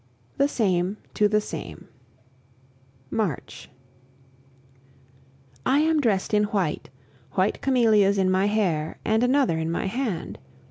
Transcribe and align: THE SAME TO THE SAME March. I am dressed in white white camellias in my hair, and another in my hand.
THE 0.37 0.47
SAME 0.47 0.97
TO 1.13 1.27
THE 1.27 1.39
SAME 1.39 1.87
March. 3.11 3.69
I 5.63 5.81
am 5.81 5.99
dressed 6.01 6.33
in 6.33 6.45
white 6.45 6.89
white 7.33 7.61
camellias 7.61 8.17
in 8.17 8.31
my 8.31 8.47
hair, 8.47 8.97
and 9.05 9.21
another 9.23 9.59
in 9.59 9.69
my 9.69 9.85
hand. 9.85 10.39